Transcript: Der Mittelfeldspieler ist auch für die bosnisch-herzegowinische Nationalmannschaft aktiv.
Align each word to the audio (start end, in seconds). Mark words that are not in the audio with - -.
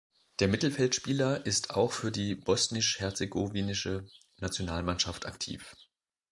Der 0.39 0.47
Mittelfeldspieler 0.47 1.45
ist 1.45 1.75
auch 1.75 1.91
für 1.93 2.11
die 2.11 2.33
bosnisch-herzegowinische 2.33 4.07
Nationalmannschaft 4.39 5.27
aktiv. 5.27 5.75